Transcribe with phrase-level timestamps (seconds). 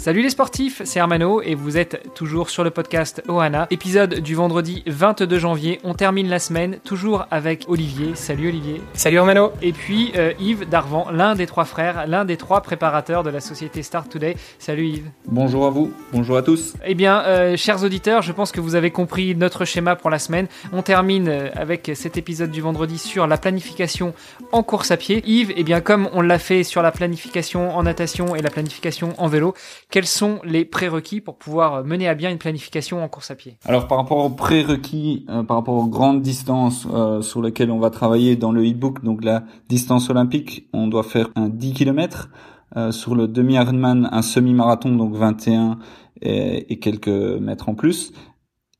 [0.00, 3.66] Salut les sportifs, c'est Hermano et vous êtes toujours sur le podcast Ohana.
[3.68, 5.78] Épisode du vendredi 22 janvier.
[5.84, 8.14] On termine la semaine toujours avec Olivier.
[8.14, 8.80] Salut Olivier.
[8.94, 9.52] Salut Hermano.
[9.60, 13.40] Et puis euh, Yves Darvan, l'un des trois frères, l'un des trois préparateurs de la
[13.40, 14.36] société Start Today.
[14.58, 15.10] Salut Yves.
[15.26, 16.72] Bonjour à vous, bonjour à tous.
[16.82, 20.18] Eh bien, euh, chers auditeurs, je pense que vous avez compris notre schéma pour la
[20.18, 20.46] semaine.
[20.72, 24.14] On termine euh, avec cet épisode du vendredi sur la planification
[24.52, 25.22] en course à pied.
[25.26, 29.12] Yves, eh bien comme on l'a fait sur la planification en natation et la planification
[29.18, 29.52] en vélo,
[29.90, 33.56] quels sont les prérequis pour pouvoir mener à bien une planification en course à pied?
[33.64, 37.78] Alors par rapport aux prérequis, euh, par rapport aux grandes distances euh, sur lesquelles on
[37.78, 42.30] va travailler dans le e-book, donc la distance olympique, on doit faire un 10 km.
[42.76, 45.80] Euh, sur le demi-Ironman, un semi-marathon, donc 21
[46.22, 48.12] et, et, quelques mètres en plus.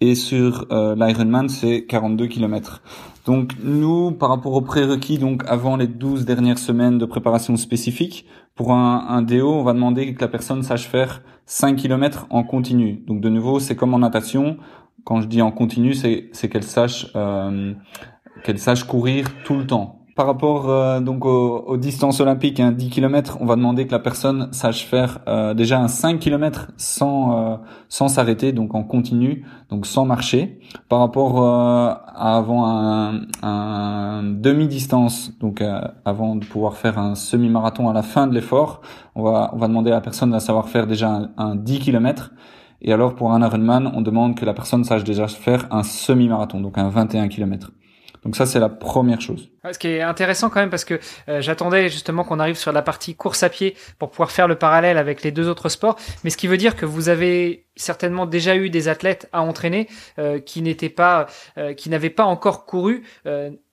[0.00, 2.82] Et sur l'Ironman, c'est 42 km.
[3.26, 8.26] Donc nous, par rapport aux prérequis, donc avant les 12 dernières semaines de préparation spécifique,
[8.54, 12.44] pour un, un DO, on va demander que la personne sache faire 5 km en
[12.44, 13.02] continu.
[13.06, 14.56] Donc de nouveau, c'est comme en natation.
[15.04, 17.74] Quand je dis en continu, c'est qu'elle sache euh,
[18.44, 22.90] qu'elle sache courir tout le temps par rapport euh, donc aux, distances olympiques, hein, 10
[22.90, 27.54] km, on va demander que la personne sache faire euh, déjà un 5 km sans
[27.54, 27.56] euh,
[27.88, 30.60] sans s'arrêter, donc en continu, donc sans marcher.
[30.90, 32.02] Par rapport à
[32.36, 35.64] avant un, un demi-distance, donc
[36.04, 38.82] avant de pouvoir faire un semi-marathon à la fin de l'effort,
[39.14, 41.78] on va on va demander à la personne de savoir faire déjà un, un 10
[41.78, 42.30] km.
[42.82, 46.60] Et alors pour un Ironman, on demande que la personne sache déjà faire un semi-marathon,
[46.60, 47.72] donc un 21 km.
[48.24, 49.50] Donc ça, c'est la première chose.
[49.72, 52.82] Ce qui est intéressant quand même parce que euh, j'attendais justement qu'on arrive sur la
[52.82, 55.96] partie course à pied pour pouvoir faire le parallèle avec les deux autres sports.
[56.24, 59.88] Mais ce qui veut dire que vous avez certainement déjà eu des athlètes à entraîner
[60.18, 61.26] euh, qui n'étaient pas,
[61.56, 63.04] euh, qui n'avaient pas encore couru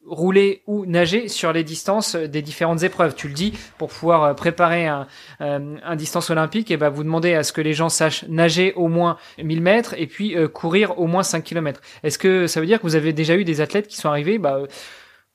[0.08, 3.16] rouler ou nager sur les distances des différentes épreuves.
[3.16, 5.08] Tu le dis, pour pouvoir euh, préparer un,
[5.42, 8.26] euh, un distance olympique, et eh ben vous demandez à ce que les gens sachent
[8.28, 11.82] nager au moins 1000 mètres et puis euh, courir au moins 5 km.
[12.04, 14.38] Est-ce que ça veut dire que vous avez déjà eu des athlètes qui sont arrivés,
[14.38, 14.60] bah,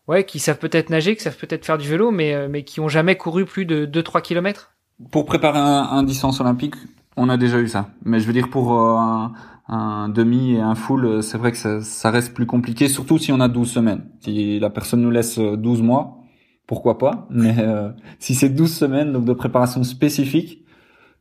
[0.09, 2.89] ouais, qui savent peut-être nager, qui savent peut-être faire du vélo, mais, mais qui ont
[2.89, 4.73] jamais couru plus de 2-3 km
[5.11, 6.75] Pour préparer un, un, distance olympique,
[7.17, 7.91] on a déjà eu ça.
[8.05, 9.33] Mais je veux dire pour un
[9.69, 13.19] un demi et un full, euh, c'est vrai que ça, ça, reste plus compliqué, surtout
[13.19, 14.03] si on a 12 semaines.
[14.21, 16.19] Si la personne nous laisse 12 euh, mois,
[16.67, 20.65] pourquoi pas, mais euh, si c'est 12 semaines donc de préparation spécifique,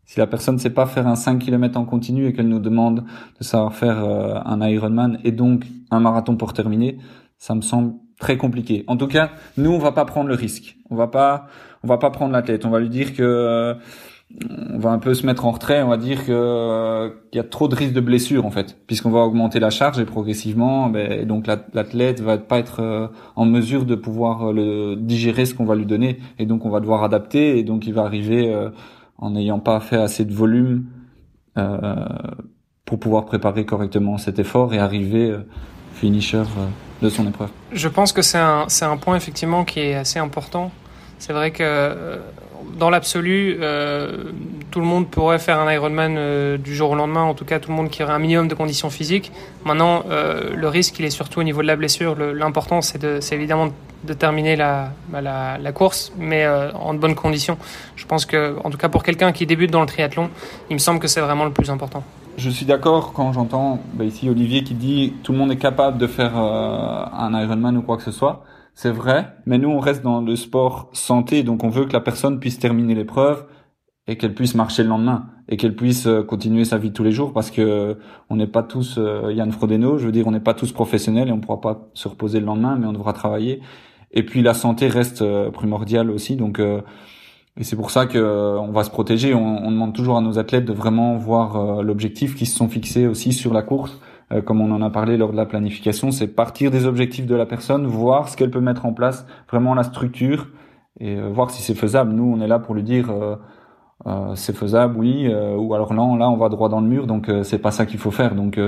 [0.06, 2.60] si la personne ne sait pas faire un 5 km en continu et qu'elle nous
[2.60, 3.06] demande
[3.40, 6.98] de savoir faire un Ironman et donc un marathon pour terminer,
[7.38, 8.84] ça me semble très compliqué.
[8.88, 10.76] En tout cas, nous on va pas prendre le risque.
[10.90, 11.46] On va pas
[11.84, 12.66] on va pas prendre la tête.
[12.66, 13.78] On va lui dire que
[14.74, 17.48] on va un peu se mettre en retrait, on va dire que qu'il y a
[17.48, 21.26] trop de risques de blessure en fait, puisqu'on va augmenter la charge et progressivement, ben,
[21.26, 25.66] donc l'athlète va pas être euh, en mesure de pouvoir euh, le digérer ce qu'on
[25.66, 28.70] va lui donner, et donc on va devoir adapter, et donc il va arriver euh,
[29.18, 30.86] en n'ayant pas fait assez de volume
[32.86, 35.36] pour pouvoir préparer correctement cet effort et arriver
[35.94, 36.44] finisher
[37.02, 37.50] de son épreuve.
[37.74, 40.72] Je pense que c'est un c'est un point effectivement qui est assez important.
[41.20, 42.20] C'est vrai que
[42.78, 44.24] dans l'absolu, euh,
[44.72, 47.60] tout le monde pourrait faire un Ironman euh, du jour au lendemain, en tout cas
[47.60, 49.32] tout le monde qui aurait un minimum de conditions physiques.
[49.66, 52.16] Maintenant, euh, le risque, il est surtout au niveau de la blessure.
[52.16, 53.70] L'important, c'est évidemment
[54.04, 57.58] de terminer la, bah, course, mais en de bonnes conditions.
[57.96, 60.30] Je pense que, en tout cas pour quelqu'un qui débute dans le triathlon,
[60.70, 62.04] il me semble que c'est vraiment le plus important.
[62.38, 65.98] Je suis d'accord quand j'entends bah, ici Olivier qui dit tout le monde est capable
[65.98, 68.44] de faire un Ironman ou quoi que ce soit
[68.82, 72.00] c'est vrai, mais nous on reste dans le sport santé, donc on veut que la
[72.00, 73.46] personne puisse terminer l'épreuve
[74.08, 77.12] et qu'elle puisse marcher le lendemain et qu'elle puisse euh, continuer sa vie tous les
[77.12, 77.94] jours parce que euh,
[78.32, 81.30] on n'est pas tous euh, Yann Frodeno, je veux dire on n'est pas tous professionnels
[81.30, 83.62] et on ne pourra pas se reposer le lendemain, mais on devra travailler.
[84.10, 88.84] Et puis la santé reste primordiale aussi, donc et c'est pour ça que on va
[88.84, 89.36] se protéger.
[89.36, 93.06] On, on, demande toujours à nos athlètes de vraiment voir l'objectif qui se sont fixés
[93.06, 94.00] aussi sur la course
[94.32, 97.36] euh, comme on en a parlé lors de la planification, c'est partir des objectifs de
[97.36, 100.48] la personne, voir ce qu'elle peut mettre en place, vraiment la structure,
[101.00, 102.12] et euh, voir si c'est faisable.
[102.14, 106.30] Nous, on est là pour lui dire euh, c'est faisable, oui, ou alors là, là,
[106.30, 108.34] on va droit dans le mur, donc c'est pas ça qu'il faut faire.
[108.34, 108.60] Donc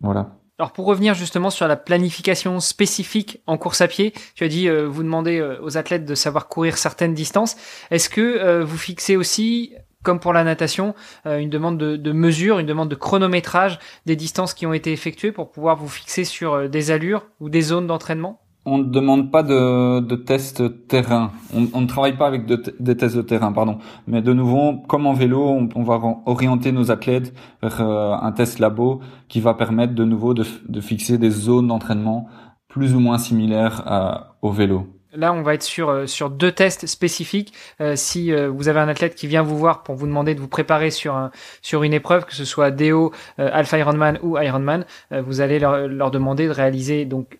[0.00, 0.30] voilà.
[0.58, 4.66] Alors pour revenir justement sur la planification spécifique en course à pied, tu as dit
[4.70, 7.56] vous demandez aux athlètes de savoir courir certaines distances.
[7.90, 9.74] Est-ce que vous fixez aussi
[10.08, 10.94] comme pour la natation,
[11.26, 15.50] une demande de, mesure, une demande de chronométrage des distances qui ont été effectuées pour
[15.50, 20.00] pouvoir vous fixer sur des allures ou des zones d'entraînement on ne demande pas de,
[20.00, 21.32] de tests terrain.
[21.54, 23.78] On, ne travaille pas avec des tests de terrain, pardon.
[24.06, 28.58] Mais de nouveau, comme en vélo, on, va orienter nos athlètes vers euh, un test
[28.58, 32.28] labo qui va permettre de nouveau de, fixer des zones d'entraînement
[32.68, 34.97] plus ou moins similaires euh, au vélo.
[35.12, 37.54] Là, on va être sur euh, sur deux tests spécifiques.
[37.94, 40.90] si vous avez un athlète qui vient vous voir pour vous demander de vous préparer
[40.90, 41.30] sur un
[41.62, 46.46] sur une épreuve, que ce soit DO, Alpha Ironman ou Ironman, vous allez leur, demander
[46.46, 47.38] de réaliser donc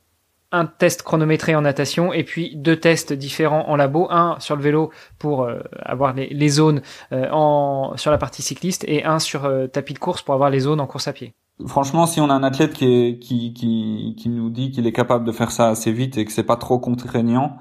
[0.50, 4.62] un test chronométré en natation et puis deux tests différents en labo, un sur le
[4.62, 6.82] vélo pour euh, avoir les, zones
[7.12, 10.50] euh, en sur la partie cycliste et un sur euh, tapis de course pour avoir
[10.50, 11.34] les zones en course à pied.
[11.66, 14.92] Franchement, si on a un athlète qui, est, qui, qui, qui nous dit qu'il est
[14.92, 17.56] capable de faire ça assez vite et que c'est pas trop contraignant,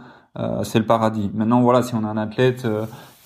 [0.62, 1.32] c'est le paradis.
[1.34, 2.68] Maintenant, voilà, si on a un athlète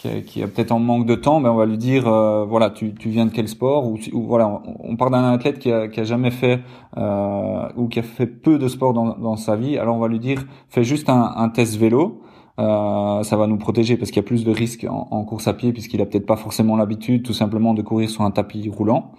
[0.01, 2.69] qui, qui a peut-être en manque de temps, ben on va lui dire euh, voilà
[2.69, 5.99] tu, tu viens de quel sport ou, voilà on, part d'un athlète qui a, qui
[5.99, 6.61] a jamais fait
[6.97, 10.07] euh, ou qui a fait peu de sport dans, dans sa vie, alors on va
[10.07, 12.21] lui dire fais juste un, un test vélo.
[12.59, 15.53] Euh, ça va nous protéger parce qu'il y a plus de risques en, course à
[15.53, 19.11] pied puisqu'il a peut-être pas forcément l'habitude tout simplement de courir sur un tapis roulant.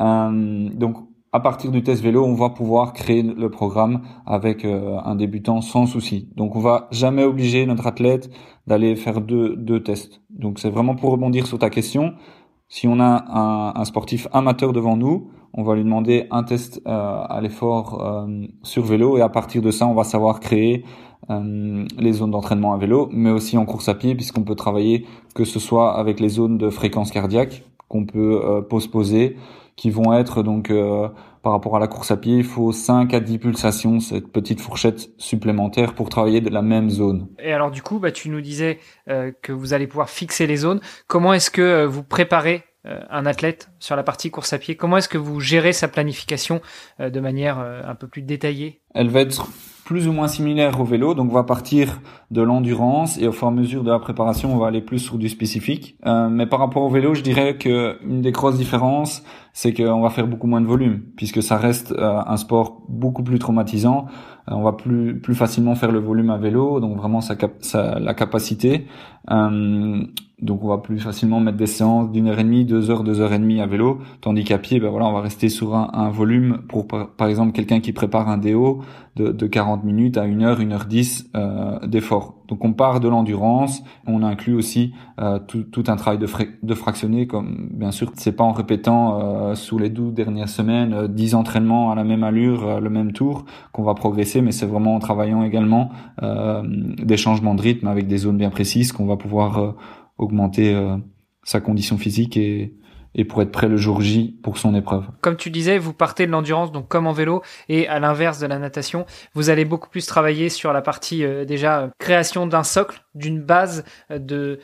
[0.00, 0.96] Euh, donc
[1.32, 5.60] à partir du test vélo, on va pouvoir créer le programme avec euh, un débutant
[5.60, 6.30] sans souci.
[6.36, 8.30] Donc on va jamais obliger notre athlète
[8.66, 10.22] d'aller faire deux, deux tests.
[10.30, 12.14] Donc c'est vraiment pour rebondir sur ta question.
[12.68, 16.90] Si on a un, sportif amateur devant nous, on va lui demander un test euh,
[17.28, 18.26] à l'effort
[18.62, 20.84] sur vélo et à partir de ça, on va savoir créer
[21.28, 25.44] les zones d'entraînement à vélo, mais aussi en course à pied puisqu'on peut travailler que
[25.44, 29.36] ce soit avec les zones de fréquence cardiaque qu'on peut postposer
[29.76, 31.08] qui vont être donc euh,
[31.42, 34.60] par rapport à la course à pied, il faut 5 à 10 pulsations, cette petite
[34.60, 37.28] fourchette supplémentaire pour travailler de la même zone.
[37.38, 40.56] Et alors du coup, bah, tu nous disais euh, que vous allez pouvoir fixer les
[40.56, 40.80] zones.
[41.06, 42.64] Comment est-ce que euh, vous préparez
[43.10, 44.76] un athlète sur la partie course à pied?
[44.76, 46.60] Comment est-ce que vous gérez sa planification
[47.00, 48.80] de manière un peu plus détaillée?
[48.94, 49.48] Elle va être
[49.86, 51.14] plus ou moins similaire au vélo.
[51.14, 52.00] Donc on va partir
[52.32, 54.98] de l'endurance et au fur et à mesure de la préparation, on va aller plus
[54.98, 55.96] sur du spécifique.
[56.04, 59.22] Euh, mais par rapport au vélo, je dirais que une des grosses différences,
[59.52, 63.22] c'est qu'on va faire beaucoup moins de volume puisque ça reste euh, un sport beaucoup
[63.22, 64.06] plus traumatisant.
[64.50, 68.00] Euh, on va plus plus facilement faire le volume à vélo, donc vraiment sa, sa
[68.00, 68.88] la capacité.
[70.42, 73.04] Euh, donc on va plus facilement mettre des séances d'une heure et demie, deux heures,
[73.04, 75.74] deux heures et demie à vélo, tandis qu'à pied, ben voilà, on va rester sur
[75.74, 78.82] un, volume pour par, exemple quelqu'un qui prépare un déo
[79.16, 82.36] de, de 40 minutes à une heure, une heure dix euh, d'effort.
[82.48, 87.68] Donc on part de l'endurance, on inclut aussi euh, tout, un travail de, fractionné, comme
[87.72, 91.90] bien sûr c'est pas en répétant euh, sous les 12 dernières semaines euh, 10 entraînements
[91.90, 94.98] à la même allure, euh, le même tour qu'on va progresser, mais c'est vraiment en
[94.98, 95.90] travaillant également
[96.22, 99.74] euh, des changements de rythme avec des zones bien précises qu'on va pouvoir
[100.18, 100.96] augmenter euh,
[101.42, 102.74] sa condition physique et,
[103.16, 105.06] et pour être prêt le jour J pour son épreuve.
[105.22, 108.46] Comme tu disais, vous partez de l'endurance, donc comme en vélo, et à l'inverse de
[108.46, 113.02] la natation, vous allez beaucoup plus travailler sur la partie euh, déjà création d'un socle,
[113.14, 114.60] d'une base euh, de,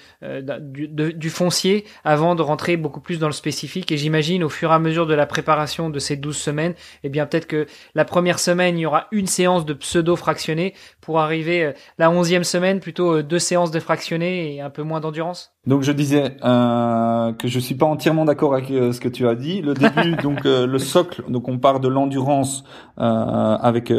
[0.61, 3.91] du, du, foncier, avant de rentrer beaucoup plus dans le spécifique.
[3.91, 7.09] Et j'imagine au fur et à mesure de la préparation de ces 12 semaines, eh
[7.09, 11.21] bien peut-être que la première semaine, il y aura une séance de pseudo fractionné pour
[11.21, 15.52] arriver la onzième semaine, plutôt deux séances de fractionné et un peu moins d'endurance.
[15.65, 19.29] Donc je disais euh, que je suis pas entièrement d'accord avec euh, ce que tu
[19.29, 19.63] as dit.
[19.63, 22.65] Le début, donc euh, le socle, donc on part de l'endurance
[22.99, 23.93] euh, avec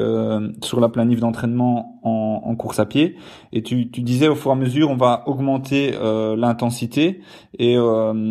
[0.62, 3.16] sur la planif d'entraînement en, en, course à pied,
[3.54, 5.94] et tu, tu, disais au fur et à mesure on va augmenter
[6.38, 7.22] l'intensité.
[7.58, 7.78] Et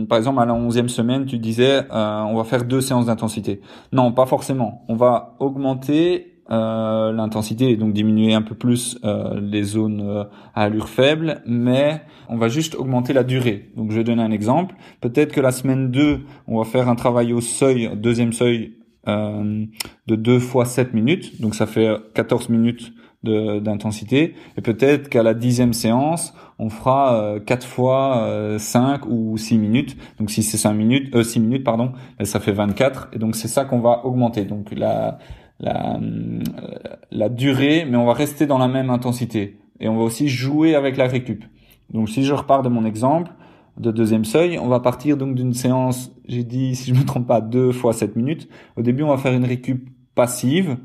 [0.09, 3.61] par exemple à la onzième semaine, tu disais on va faire deux séances d'intensité.
[3.92, 4.85] Non, pas forcément.
[4.88, 10.25] On va augmenter euh, l'intensité et donc diminuer un peu plus euh, les zones euh,
[10.54, 13.71] à allure faible, mais on va juste augmenter la durée.
[13.75, 14.75] Donc je vais donner un exemple.
[15.00, 18.75] Peut-être que la semaine 2, on va faire un travail au seuil, deuxième seuil
[19.06, 22.92] de 2 fois 7 minutes, donc ça fait 14 minutes
[23.25, 24.35] d'intensité.
[24.56, 29.97] Et peut-être qu'à la dixième séance, on fera 4 fois 5 ou 6 minutes.
[30.21, 31.92] Donc si c'est 5 minutes, euh, 6 minutes, pardon,
[32.23, 33.09] ça fait 24.
[33.12, 34.44] Et donc c'est ça qu'on va augmenter.
[34.44, 35.18] Donc la,
[35.62, 35.99] la,
[37.11, 39.59] la durée, mais on va rester dans la même intensité.
[39.81, 41.45] Et on va aussi jouer avec la récup.
[41.90, 43.33] Donc si je repars de mon exemple
[43.78, 47.26] de deuxième seuil, on va partir donc d'une séance, j'ai dit, si je me trompe
[47.26, 48.49] pas, deux fois 7 minutes.
[48.76, 50.76] Au début, on va faire une récup passive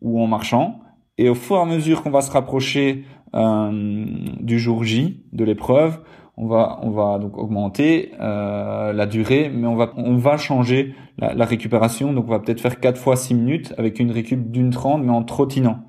[0.00, 0.80] ou en marchant.
[1.18, 3.04] Et au fur et à mesure qu'on va se rapprocher
[3.34, 4.04] euh,
[4.40, 6.00] du jour J de l'épreuve,
[6.36, 10.94] on va on va donc augmenter euh, la durée, mais on va on va changer
[11.18, 12.12] la, récupération.
[12.12, 15.12] Donc on va peut-être faire 4 fois 6 minutes avec une récup d'une 30, mais
[15.12, 15.80] en trottinant.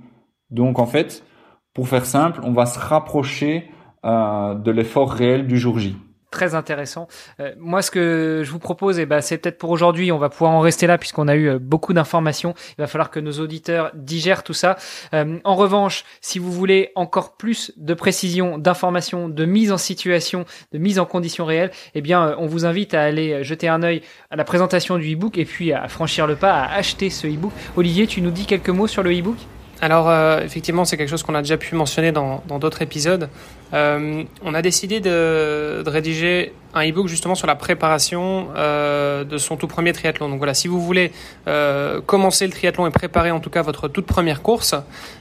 [0.50, 1.26] Donc en fait,
[1.74, 3.70] pour faire simple, on va se rapprocher
[4.06, 5.98] euh, de l'effort réel du jour J.
[6.32, 7.08] très intéressant.
[7.40, 10.30] Euh, moi, ce que je vous propose, eh ben, c'est peut-être pour aujourd'hui, on va
[10.30, 12.54] pouvoir en rester là puisqu'on a eu euh, beaucoup d'informations.
[12.78, 14.78] Il va falloir que nos auditeurs digèrent tout ça.
[15.14, 20.46] Euh, en revanche, si vous voulez encore plus de précision, d'informations, de mise en situation,
[20.74, 24.02] de mise en conditions réelles, eh bien, on vous invite à aller jeter un œil
[24.30, 27.52] à la présentation du e-book et puis à franchir le pas, à acheter ce e-book.
[27.76, 29.38] Olivier, tu nous dis quelques mots sur le e-book?
[29.80, 33.30] Alors effectivement, c'est quelque chose qu'on a déjà pu mentionner dans d'autres épisodes.
[33.74, 39.58] Euh, on a décidé de, rédiger un e-book justement sur la préparation euh, de son
[39.58, 40.30] tout premier triathlon.
[40.30, 41.12] Donc voilà, si vous voulez
[41.48, 44.76] euh, commencer le triathlon et préparer en tout cas votre toute première course,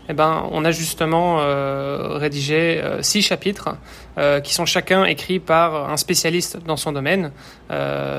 [0.08, 1.38] eh ben, on a justement
[2.16, 3.76] rédigé six chapitres
[4.44, 7.32] qui sont chacun écrits par un spécialiste dans son domaine.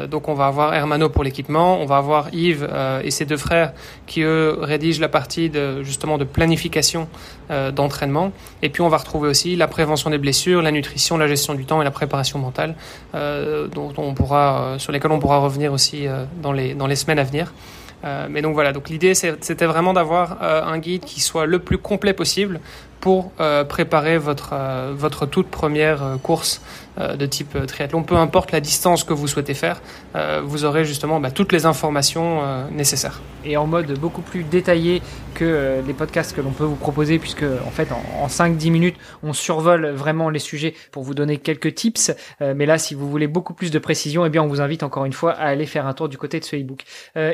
[0.09, 2.67] donc on va avoir Hermano pour l'équipement, on va avoir Yves
[3.03, 3.71] et ses deux frères
[4.05, 5.49] qui eux rédigent la partie
[5.81, 7.07] justement de planification
[7.49, 8.33] d'entraînement.
[8.61, 11.65] Et puis on va retrouver aussi la prévention des blessures, la nutrition, la gestion du
[11.65, 12.75] temps et la préparation mentale.
[13.15, 16.87] Euh, dont, on pourra, euh, sur lesquels on pourra revenir aussi euh, dans, les, dans
[16.87, 17.53] les semaines à venir.
[18.29, 22.13] mais donc voilà, donc l'idée c'était vraiment d'avoir un guide qui soit le plus complet
[22.13, 22.59] possible
[23.01, 23.31] pour
[23.67, 24.53] préparer votre,
[24.93, 26.61] votre toute première course
[26.97, 29.81] de type euh, triathlon, peu importe la distance que vous souhaitez faire,
[30.15, 33.21] euh, vous aurez justement bah, toutes les informations nécessaires.
[33.45, 35.01] Et en mode beaucoup plus détaillé
[35.33, 39.33] que les podcasts que l'on peut vous proposer, puisque en fait en, 5-10 minutes, on
[39.33, 42.11] survole vraiment les sujets pour vous donner quelques tips.
[42.41, 45.05] mais là, si vous voulez beaucoup plus de précision, eh bien on vous invite encore
[45.05, 46.83] une fois à aller faire un tour du côté de ce e-book.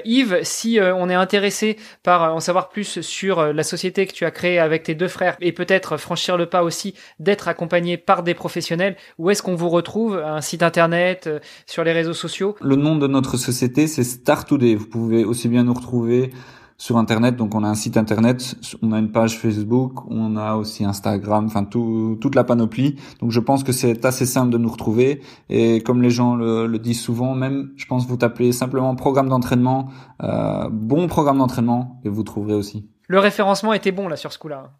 [0.05, 4.32] Yves, si on est intéressé par en savoir plus sur la société que tu as
[4.32, 8.34] créée avec tes deux frères et peut-être franchir le pas aussi d'être accompagné par des
[8.34, 12.55] professionnels, où est-ce qu'on on vous retrouve Un site internet, euh, sur les réseaux sociaux?
[12.62, 14.74] Le nom de notre société, c'est Start Today.
[14.74, 16.31] Vous pouvez aussi bien nous retrouver
[16.77, 17.36] sur internet.
[17.36, 21.45] Donc on a un site internet on a une page Facebook on a aussi Instagram
[21.45, 22.95] enfin tout, toute la panoplie.
[23.22, 25.22] Donc je pense que c'est assez simple de nous retrouver.
[25.50, 29.89] Et comme les gens le, disent souvent même je pense vous tapez simplement programme d'entraînement
[30.24, 32.89] euh, bon programme d'entraînement et vous trouverez aussi.
[33.07, 34.72] Le référencement était bon là sur ce coup là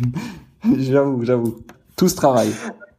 [0.78, 1.58] j'avoue j'avoue.
[1.96, 2.50] Tout ce travail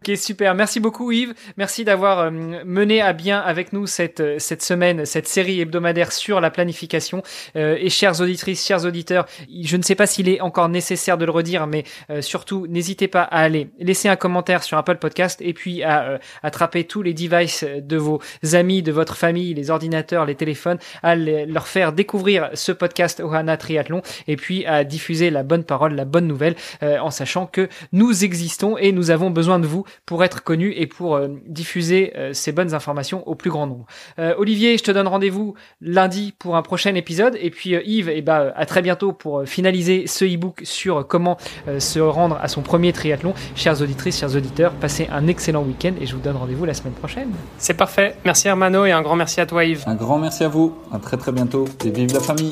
[0.08, 0.56] Ok, super.
[0.56, 1.34] Merci beaucoup Yves.
[1.58, 6.14] Merci d'avoir euh, mené à bien avec nous cette, euh, cette semaine, cette série hebdomadaire
[6.14, 7.24] sur la planification.
[7.58, 11.26] Euh, et chères auditrices, chers auditeurs, je ne sais pas s'il est encore nécessaire de
[11.26, 11.84] le redire, mais
[12.22, 16.86] surtout, n'hésitez pas à aller laisser un commentaire sur Apple Podcast et puis à attraper
[16.86, 18.22] tous les devices de vos
[18.54, 23.58] amis, de votre famille, les ordinateurs, les téléphones, à leur faire découvrir ce podcast Ohana
[23.58, 28.24] Triathlon et puis à diffuser la bonne parole, la bonne nouvelle, en sachant que nous
[28.24, 32.34] existons et nous avons besoin de vous pour être connu et pour euh, diffuser euh,
[32.34, 33.86] ces bonnes informations au plus grand nombre.
[34.20, 38.18] Euh, Olivier, je te donne rendez-vous lundi pour un prochain épisode et puis Yves, et
[38.18, 41.38] eh ben, à très bientôt pour finaliser ce e-book sur comment
[41.80, 43.34] se rendre à son premier triathlon.
[43.56, 46.94] Chères auditrices, chers auditeurs, passez un excellent week-end et je vous donne rendez-vous la semaine
[46.94, 47.32] prochaine.
[47.58, 48.16] C'est parfait.
[48.26, 49.84] Merci Hermano et un grand merci à toi Yves.
[49.88, 50.78] Un grand merci à vous.
[50.92, 52.52] À très très bientôt et vive la famille.